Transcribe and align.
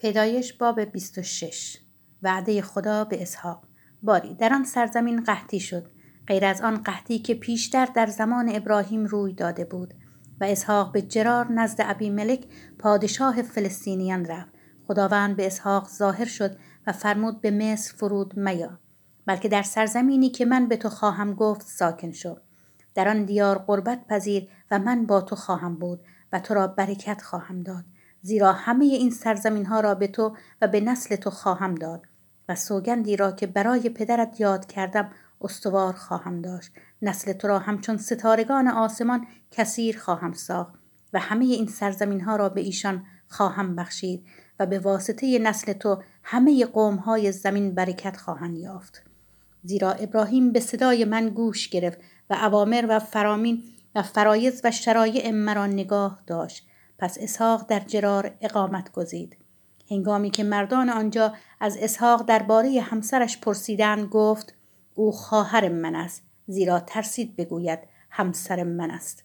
پیدایش 0.00 0.52
باب 0.52 0.80
26 0.80 1.76
وعده 2.22 2.62
خدا 2.62 3.04
به 3.04 3.22
اسحاق. 3.22 3.62
باری 4.02 4.34
در 4.34 4.52
آن 4.52 4.64
سرزمین 4.64 5.24
قحطی 5.24 5.60
شد. 5.60 5.86
غیر 6.26 6.44
از 6.44 6.60
آن 6.60 6.82
قحطی 6.82 7.18
که 7.18 7.34
پیشتر 7.34 7.86
در 7.86 8.06
زمان 8.06 8.50
ابراهیم 8.54 9.04
روی 9.04 9.32
داده 9.32 9.64
بود. 9.64 9.94
و 10.40 10.44
اسحاق 10.44 10.92
به 10.92 11.02
جرار 11.02 11.52
نزد 11.52 11.76
ابی 11.78 12.10
ملک 12.10 12.44
پادشاه 12.78 13.42
فلسطینیان 13.42 14.24
رفت. 14.24 14.50
خداوند 14.86 15.36
به 15.36 15.46
اسحاق 15.46 15.88
ظاهر 15.88 16.24
شد 16.24 16.56
و 16.86 16.92
فرمود 16.92 17.40
به 17.40 17.50
مصر 17.50 17.94
فرود 17.96 18.38
میا. 18.38 18.78
بلکه 19.26 19.48
در 19.48 19.62
سرزمینی 19.62 20.30
که 20.30 20.44
من 20.44 20.68
به 20.68 20.76
تو 20.76 20.88
خواهم 20.88 21.34
گفت 21.34 21.66
ساکن 21.66 22.12
شو. 22.12 22.36
در 22.94 23.08
آن 23.08 23.24
دیار 23.24 23.58
قربت 23.58 24.06
پذیر 24.06 24.48
و 24.70 24.78
من 24.78 25.06
با 25.06 25.20
تو 25.20 25.36
خواهم 25.36 25.74
بود 25.74 26.00
و 26.32 26.40
تو 26.40 26.54
را 26.54 26.66
برکت 26.66 27.22
خواهم 27.22 27.62
داد. 27.62 27.84
زیرا 28.22 28.52
همه 28.52 28.84
این 28.84 29.10
سرزمین 29.10 29.66
ها 29.66 29.80
را 29.80 29.94
به 29.94 30.06
تو 30.06 30.36
و 30.62 30.68
به 30.68 30.80
نسل 30.80 31.16
تو 31.16 31.30
خواهم 31.30 31.74
داد 31.74 32.02
و 32.48 32.54
سوگندی 32.54 33.16
را 33.16 33.32
که 33.32 33.46
برای 33.46 33.88
پدرت 33.88 34.40
یاد 34.40 34.66
کردم 34.66 35.10
استوار 35.40 35.92
خواهم 35.92 36.40
داشت. 36.40 36.72
نسل 37.02 37.32
تو 37.32 37.48
را 37.48 37.58
همچون 37.58 37.96
ستارگان 37.96 38.68
آسمان 38.68 39.26
کثیر 39.50 39.98
خواهم 39.98 40.32
ساخت 40.32 40.74
و 41.12 41.18
همه 41.18 41.44
این 41.44 41.66
سرزمین 41.66 42.20
ها 42.20 42.36
را 42.36 42.48
به 42.48 42.60
ایشان 42.60 43.04
خواهم 43.28 43.76
بخشید 43.76 44.26
و 44.58 44.66
به 44.66 44.78
واسطه 44.78 45.38
نسل 45.38 45.72
تو 45.72 46.02
همه 46.22 46.64
قوم 46.64 46.96
های 46.96 47.32
زمین 47.32 47.74
برکت 47.74 48.16
خواهند 48.16 48.56
یافت. 48.56 49.02
زیرا 49.64 49.92
ابراهیم 49.92 50.52
به 50.52 50.60
صدای 50.60 51.04
من 51.04 51.28
گوش 51.28 51.68
گرفت 51.68 51.98
و 52.30 52.34
اوامر 52.34 52.86
و 52.88 52.98
فرامین 52.98 53.62
و 53.94 54.02
فرایز 54.02 54.60
و 54.64 54.70
شرایع 54.70 55.30
مرا 55.30 55.66
نگاه 55.66 56.22
داشت. 56.26 56.69
پس 57.00 57.18
اسحاق 57.20 57.66
در 57.66 57.80
جرار 57.80 58.34
اقامت 58.40 58.92
گزید. 58.92 59.36
هنگامی 59.90 60.30
که 60.30 60.44
مردان 60.44 60.88
آنجا 60.88 61.34
از 61.60 61.76
اسحاق 61.80 62.26
درباره 62.26 62.80
همسرش 62.80 63.38
پرسیدند 63.38 64.08
گفت 64.08 64.54
او 64.94 65.12
خواهر 65.12 65.68
من 65.68 65.94
است 65.94 66.22
زیرا 66.46 66.80
ترسید 66.80 67.36
بگوید 67.36 67.78
همسر 68.10 68.62
من 68.62 68.90
است. 68.90 69.24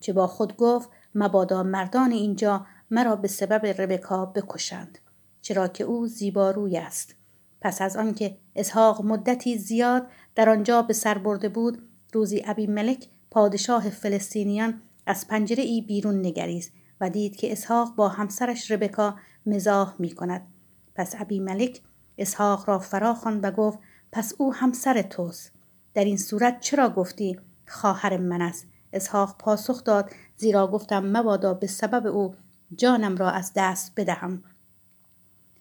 چه 0.00 0.12
با 0.12 0.26
خود 0.26 0.56
گفت 0.56 0.90
مبادا 1.14 1.62
مردان 1.62 2.12
اینجا 2.12 2.66
مرا 2.90 3.16
به 3.16 3.28
سبب 3.28 3.66
ربکا 3.80 4.26
بکشند 4.26 4.98
چرا 5.42 5.68
که 5.68 5.84
او 5.84 6.06
زیباروی 6.06 6.78
است. 6.78 7.14
پس 7.60 7.82
از 7.82 7.96
آنکه 7.96 8.36
اسحاق 8.56 9.04
مدتی 9.04 9.58
زیاد 9.58 10.06
در 10.34 10.48
آنجا 10.48 10.82
به 10.82 10.92
سر 10.92 11.18
برده 11.18 11.48
بود 11.48 11.82
روزی 12.12 12.42
ابی 12.46 12.66
ملک 12.66 13.06
پادشاه 13.30 13.90
فلسطینیان 13.90 14.82
از 15.06 15.28
پنجره 15.28 15.62
ای 15.62 15.80
بیرون 15.80 16.26
نگریست 16.26 16.72
و 17.00 17.10
دید 17.10 17.36
که 17.36 17.52
اسحاق 17.52 17.94
با 17.94 18.08
همسرش 18.08 18.70
ربکا 18.70 19.16
مزاح 19.46 19.94
می 19.98 20.10
کند. 20.10 20.46
پس 20.94 21.14
ابی 21.18 21.40
ملک 21.40 21.80
اسحاق 22.18 22.68
را 22.68 22.78
فرا 22.78 23.16
و 23.24 23.50
گفت 23.50 23.78
پس 24.12 24.34
او 24.38 24.54
همسر 24.54 25.02
توست. 25.02 25.52
در 25.94 26.04
این 26.04 26.16
صورت 26.16 26.60
چرا 26.60 26.90
گفتی 26.90 27.40
خواهر 27.66 28.16
من 28.16 28.42
است؟ 28.42 28.66
اسحاق 28.92 29.36
پاسخ 29.38 29.84
داد 29.84 30.10
زیرا 30.36 30.66
گفتم 30.66 31.06
مبادا 31.16 31.54
به 31.54 31.66
سبب 31.66 32.06
او 32.06 32.34
جانم 32.76 33.16
را 33.16 33.30
از 33.30 33.52
دست 33.56 33.92
بدهم. 33.96 34.42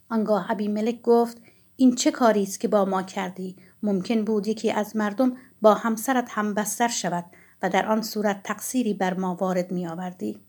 آنگاه 0.09 0.51
ابی 0.51 0.67
ملک 0.67 1.01
گفت 1.01 1.41
این 1.75 1.95
چه 1.95 2.11
کاری 2.11 2.43
است 2.43 2.59
که 2.59 2.67
با 2.67 2.85
ما 2.85 3.03
کردی 3.03 3.55
ممکن 3.83 4.25
بود 4.25 4.47
یکی 4.47 4.71
از 4.71 4.95
مردم 4.95 5.37
با 5.61 5.73
همسرت 5.73 6.27
هم 6.29 6.53
بستر 6.53 6.87
شود 6.87 7.25
و 7.61 7.69
در 7.69 7.85
آن 7.85 8.01
صورت 8.01 8.43
تقصیری 8.43 8.93
بر 8.93 9.13
ما 9.13 9.35
وارد 9.35 9.71
می 9.71 9.87
آوردی 9.87 10.39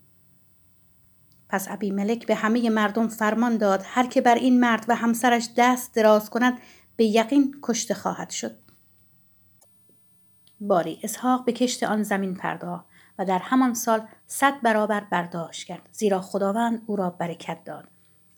پس 1.48 1.68
ابی 1.70 1.90
ملک 1.90 2.26
به 2.26 2.34
همه 2.34 2.70
مردم 2.70 3.08
فرمان 3.08 3.56
داد 3.56 3.82
هر 3.84 4.06
که 4.06 4.20
بر 4.20 4.34
این 4.34 4.60
مرد 4.60 4.84
و 4.88 4.94
همسرش 4.94 5.48
دست 5.56 5.94
دراز 5.94 6.30
کند 6.30 6.58
به 6.96 7.04
یقین 7.04 7.54
کشته 7.62 7.94
خواهد 7.94 8.30
شد. 8.30 8.58
باری 10.60 11.00
اسحاق 11.02 11.44
به 11.44 11.52
کشت 11.52 11.82
آن 11.82 12.02
زمین 12.02 12.34
پرداخت 12.34 12.86
و 13.18 13.24
در 13.24 13.38
همان 13.38 13.74
سال 13.74 14.08
صد 14.26 14.60
برابر 14.62 15.00
برداشت 15.00 15.66
کرد 15.66 15.88
زیرا 15.92 16.20
خداوند 16.20 16.82
او 16.86 16.96
را 16.96 17.10
برکت 17.10 17.64
داد. 17.64 17.88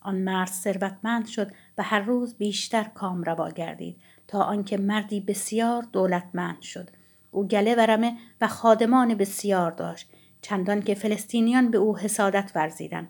آن 0.02 0.16
مرد 0.16 0.48
ثروتمند 0.48 1.26
شد 1.26 1.50
و 1.78 1.82
هر 1.82 2.00
روز 2.00 2.34
بیشتر 2.34 2.84
کام 2.84 3.22
روا 3.22 3.50
گردید 3.50 4.00
تا 4.28 4.42
آنکه 4.42 4.76
مردی 4.76 5.20
بسیار 5.20 5.82
دولتمند 5.92 6.62
شد. 6.62 6.90
او 7.30 7.48
گله 7.48 7.74
و 7.74 7.80
رمه 7.80 8.16
و 8.40 8.48
خادمان 8.48 9.14
بسیار 9.14 9.70
داشت. 9.70 10.10
چندان 10.42 10.82
که 10.82 10.94
فلسطینیان 10.94 11.70
به 11.70 11.78
او 11.78 11.98
حسادت 11.98 12.52
ورزیدند. 12.54 13.08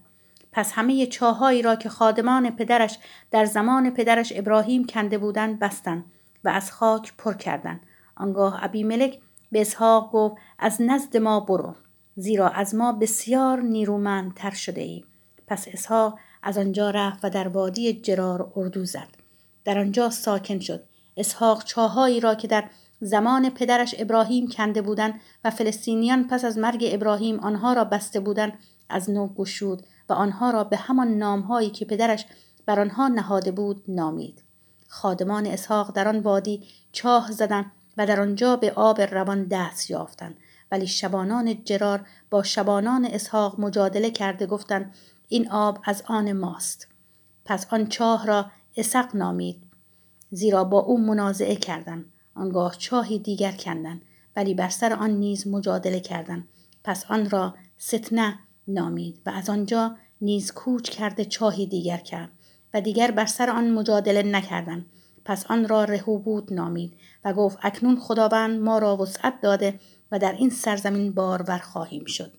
پس 0.53 0.73
همه 0.73 1.07
چاهایی 1.07 1.63
را 1.63 1.77
که 1.77 1.89
خادمان 1.89 2.51
پدرش 2.51 2.99
در 3.31 3.45
زمان 3.45 3.91
پدرش 3.91 4.33
ابراهیم 4.37 4.85
کنده 4.85 5.19
بودند 5.19 5.59
بستند 5.59 6.05
و 6.45 6.49
از 6.49 6.73
خاک 6.73 7.13
پر 7.19 7.35
کردند. 7.35 7.81
آنگاه 8.17 8.65
ابی 8.65 8.85
ملک 8.85 9.19
به 9.53 9.61
اسحاق 9.61 10.13
گفت 10.13 10.37
از 10.59 10.83
نزد 10.83 11.17
ما 11.17 11.41
برو 11.41 11.75
زیرا 12.17 12.49
از 12.49 12.75
ما 12.75 12.93
بسیار 12.93 13.61
نیرومندتر 13.61 14.51
شده 14.51 14.81
ای. 14.81 15.05
پس 15.47 15.69
اسحاق 15.69 16.19
از 16.43 16.59
آنجا 16.59 16.91
رفت 16.91 17.25
و 17.25 17.31
در 17.31 17.49
وادی 17.49 17.93
جرار 17.93 18.53
اردو 18.57 18.85
زد. 18.85 19.09
در 19.65 19.79
آنجا 19.79 20.11
ساکن 20.11 20.59
شد. 20.59 20.85
اسحاق 21.17 21.65
چاهایی 21.65 22.21
را 22.21 22.35
که 22.35 22.49
در 22.49 22.65
زمان 23.00 23.50
پدرش 23.50 23.94
ابراهیم 23.99 24.49
کنده 24.49 24.83
بودند 24.83 25.21
و 25.44 25.50
فلسطینیان 25.50 26.28
پس 26.28 26.44
از 26.44 26.59
مرگ 26.59 26.88
ابراهیم 26.93 27.41
آنها 27.41 27.72
را 27.72 27.84
بسته 27.84 28.21
بودند 28.21 28.53
از 28.88 29.11
نو 29.11 29.28
گشود 29.28 29.87
و 30.09 30.12
آنها 30.12 30.50
را 30.50 30.65
به 30.65 30.77
همان 30.77 31.09
نامهایی 31.09 31.71
که 31.71 31.84
پدرش 31.84 32.27
بر 32.66 32.81
آنها 32.81 33.09
نهاده 33.09 33.50
بود 33.50 33.84
نامید. 33.89 34.43
خادمان 34.89 35.47
اسحاق 35.47 35.93
در 35.93 36.09
آن 36.09 36.19
وادی 36.19 36.62
چاه 36.93 37.33
زدند 37.33 37.72
و 37.97 38.06
در 38.06 38.21
آنجا 38.21 38.56
به 38.56 38.72
آب 38.72 39.00
روان 39.00 39.44
دست 39.44 39.91
یافتند. 39.91 40.37
ولی 40.72 40.87
شبانان 40.87 41.65
جرار 41.65 42.06
با 42.31 42.43
شبانان 42.43 43.05
اسحاق 43.05 43.60
مجادله 43.60 44.10
کرده 44.10 44.47
گفتند 44.47 44.94
این 45.28 45.50
آب 45.50 45.78
از 45.84 46.03
آن 46.06 46.33
ماست. 46.33 46.89
پس 47.44 47.66
آن 47.72 47.87
چاه 47.87 48.27
را 48.27 48.50
اسق 48.77 49.16
نامید. 49.16 49.62
زیرا 50.31 50.65
با 50.65 50.78
او 50.78 51.00
منازعه 51.00 51.56
کردند. 51.56 52.05
آنگاه 52.35 52.77
چاهی 52.79 53.19
دیگر 53.19 53.53
کندند 53.53 54.03
ولی 54.37 54.55
بر 54.55 54.69
سر 54.69 54.93
آن 54.93 55.11
نیز 55.11 55.47
مجادله 55.47 56.01
کردند 56.01 56.49
پس 56.85 57.05
آن 57.09 57.31
را 57.31 57.55
ستنه 57.79 58.39
نامید 58.69 59.21
و 59.27 59.31
از 59.31 59.51
آنجا 59.51 59.97
نیز 60.21 60.53
کوچ 60.53 60.91
کرده 60.91 61.25
چاهی 61.25 61.67
دیگر 61.67 61.97
کرد 61.97 62.31
و 62.75 62.81
دیگر 62.81 63.11
بر 63.11 63.27
سر 63.27 63.51
آن 63.51 63.71
مجادله 63.71 64.23
نکردند 64.23 64.87
پس 65.25 65.47
آن 65.47 65.69
را 65.69 65.85
رهوبود 65.85 66.53
نامید 66.53 66.93
و 67.25 67.33
گفت 67.33 67.59
اکنون 67.63 68.01
خداوند 68.01 68.61
ما 68.61 68.79
را 68.79 68.97
وسعت 68.97 69.41
داده 69.41 69.81
و 70.13 70.19
در 70.19 70.33
این 70.33 70.51
سرزمین 70.51 71.13
بارور 71.13 71.59
خواهیم 71.59 72.05
شد. 72.05 72.33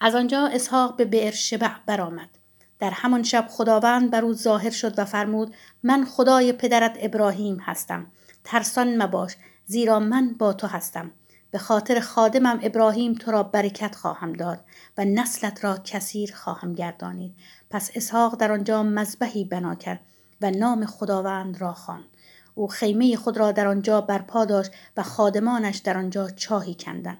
از 0.00 0.14
آنجا 0.14 0.46
اسحاق 0.46 0.96
به 0.96 1.04
بئر 1.04 1.30
شبع 1.30 1.70
برآمد. 1.86 2.28
در 2.78 2.90
همان 2.90 3.22
شب 3.22 3.46
خداوند 3.50 4.10
بر 4.10 4.24
او 4.24 4.34
ظاهر 4.34 4.70
شد 4.70 4.98
و 4.98 5.04
فرمود 5.04 5.54
من 5.82 6.04
خدای 6.04 6.52
پدرت 6.52 6.96
ابراهیم 7.00 7.56
هستم. 7.60 8.06
ترسان 8.44 9.02
مباش 9.02 9.36
زیرا 9.66 9.98
من 9.98 10.34
با 10.38 10.52
تو 10.52 10.66
هستم. 10.66 11.10
به 11.50 11.58
خاطر 11.58 12.00
خادمم 12.00 12.58
ابراهیم 12.62 13.14
تو 13.14 13.30
را 13.30 13.42
برکت 13.42 13.94
خواهم 13.94 14.32
داد 14.32 14.64
و 14.98 15.04
نسلت 15.04 15.64
را 15.64 15.78
کثیر 15.84 16.34
خواهم 16.34 16.74
گردانید. 16.74 17.34
پس 17.70 17.90
اسحاق 17.94 18.36
در 18.36 18.52
آنجا 18.52 18.82
مذبحی 18.82 19.44
بنا 19.44 19.74
کرد 19.74 20.00
و 20.40 20.50
نام 20.50 20.86
خداوند 20.86 21.60
را 21.60 21.72
خواند. 21.74 22.04
او 22.54 22.68
خیمه 22.68 23.16
خود 23.16 23.36
را 23.36 23.52
در 23.52 23.66
آنجا 23.66 24.00
برپا 24.00 24.44
داشت 24.44 24.70
و 24.96 25.02
خادمانش 25.02 25.76
در 25.76 25.98
آنجا 25.98 26.28
چاهی 26.28 26.74
کندند. 26.74 27.18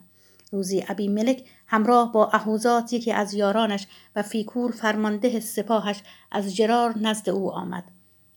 روزی 0.53 0.85
ابی 0.89 1.09
ملک 1.09 1.45
همراه 1.67 2.13
با 2.13 2.31
اهوزات 2.33 2.93
یکی 2.93 3.13
از 3.13 3.35
یارانش 3.35 3.87
و 4.17 4.23
فیکور 4.23 4.73
فرمانده 4.73 5.41
سپاهش 5.41 6.03
از 6.33 6.57
جرار 6.57 6.99
نزد 6.99 7.31
او 7.31 7.53
آمد. 7.53 7.85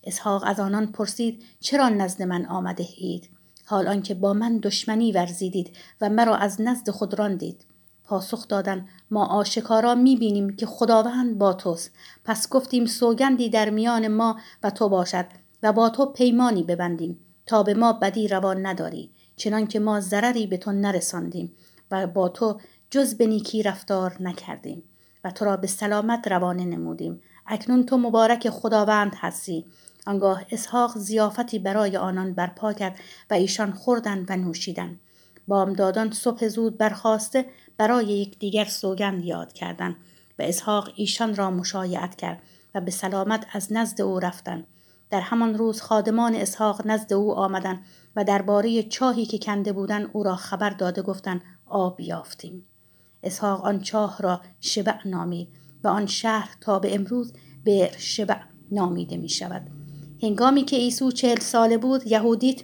اسحاق 0.04 0.44
از 0.46 0.60
آنان 0.60 0.92
پرسید 0.92 1.44
چرا 1.60 1.90
نزد 1.90 2.24
من 2.24 2.46
آمده 2.46 2.88
اید 2.98 3.30
حال 3.66 3.88
آنکه 3.88 4.14
با 4.14 4.34
من 4.34 4.58
دشمنی 4.58 5.12
ورزیدید 5.12 5.76
و 6.02 6.10
مرا 6.10 6.36
از 6.36 6.62
نزد 6.62 6.90
خود 6.90 7.20
راندید. 7.20 7.66
پاسخ 8.04 8.48
دادن 8.48 8.88
ما 9.12 9.26
آشکارا 9.26 9.96
می‌بینیم 9.96 10.56
که 10.56 10.66
خداوند 10.66 11.38
با 11.38 11.54
توست. 11.54 11.92
پس 12.26 12.50
گفتیم 12.50 12.86
سوگندی 12.86 13.50
در 13.50 13.70
میان 13.70 14.08
ما 14.08 14.40
و 14.64 14.70
تو 14.70 14.90
باشد 14.90 15.26
و 15.64 15.74
با 15.74 15.90
تو 15.90 16.06
پیمانی 16.06 16.64
ببندیم. 16.64 17.20
تا 17.46 17.64
به 17.64 17.74
ما 17.74 17.94
بدی 17.94 18.28
روان 18.28 18.66
نداری. 18.66 19.10
چنانکه 19.36 19.80
ما 19.80 20.00
ضرری 20.00 20.48
به 20.48 20.58
تو 20.58 20.72
نرساندیم. 20.72 21.56
و 21.92 22.08
با 22.08 22.30
تو 22.30 22.60
جز 22.90 23.18
به 23.18 23.28
نیکی 23.28 23.64
رفتار 23.64 24.18
نکردیم 24.20 24.84
و 25.24 25.32
تو 25.32 25.46
را 25.46 25.58
به 25.58 25.68
سلامت 25.68 26.28
روانه 26.28 26.66
نمودیم. 26.66 27.22
اکنون 27.48 27.86
تو 27.86 27.98
مبارک 27.98 28.50
خداوند 28.50 29.16
هستی. 29.18 29.66
آنگاه 30.08 30.46
اسحاق 30.52 30.98
زیافتی 30.98 31.60
برای 31.60 31.98
آنان 31.98 32.34
برپا 32.34 32.74
کرد 32.74 33.00
و 33.30 33.34
ایشان 33.34 33.72
خوردند 33.72 34.26
و 34.30 34.36
نوشیدند. 34.36 35.00
بامدادان 35.48 36.12
صبح 36.12 36.48
زود 36.48 36.78
برخواسته 36.78 37.46
برای 37.78 38.06
یکدیگر 38.06 38.66
سوگند 38.66 39.26
یاد 39.26 39.54
کردند. 39.54 39.96
و 40.40 40.42
اسحاق 40.42 40.90
ایشان 40.96 41.36
را 41.36 41.52
مشایعت 41.52 42.16
کرد 42.16 42.42
و 42.76 42.82
به 42.82 42.92
سلامت 42.92 43.46
از 43.54 43.74
نزد 43.74 44.02
او 44.02 44.20
رفتند. 44.20 44.68
در 45.10 45.22
همان 45.22 45.58
روز 45.58 45.82
خادمان 45.82 46.36
اسحاق 46.36 46.88
نزد 46.88 47.14
او 47.14 47.34
آمدند 47.34 47.86
و 48.16 48.24
درباره 48.24 48.84
چاهی 48.84 49.26
که 49.26 49.38
کنده 49.38 49.74
بودند 49.74 50.10
او 50.14 50.24
را 50.24 50.36
خبر 50.36 50.70
داده 50.70 51.02
گفتند. 51.02 51.42
آب 51.70 52.00
یافتیم. 52.00 52.66
اسحاق 53.24 53.66
آن 53.66 53.82
چاه 53.82 54.18
را 54.22 54.42
شبع 54.60 55.08
نامید 55.08 55.48
و 55.84 55.88
آن 55.88 56.06
شهر 56.06 56.56
تا 56.62 56.80
به 56.80 56.96
امروز 56.96 57.34
بر 57.66 57.90
شبع 57.98 58.38
نامیده 58.72 59.18
می 59.18 59.30
شود 59.30 59.62
هنگامی 60.24 60.64
که 60.64 60.76
عیسو 60.76 61.12
چهل 61.12 61.40
ساله 61.40 61.78
بود 61.78 62.08
یهودیت 62.08 62.62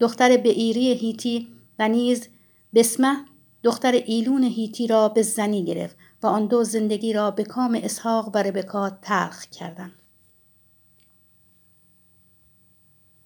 دختر 0.00 0.28
ایری 0.28 0.92
هیتی 0.92 1.48
و 1.78 1.88
نیز 1.88 2.28
بسمه 2.74 3.16
دختر 3.62 3.92
ایلون 3.92 4.42
هیتی 4.42 4.86
را 4.86 5.08
به 5.08 5.22
زنی 5.22 5.64
گرفت 5.64 5.96
و 6.22 6.26
آن 6.26 6.46
دو 6.46 6.64
زندگی 6.64 7.12
را 7.12 7.30
به 7.30 7.44
کام 7.44 7.80
اسحاق 7.82 8.30
و 8.34 8.38
ربکا 8.38 8.90
تلخ 8.90 9.44
کردند. 9.44 10.01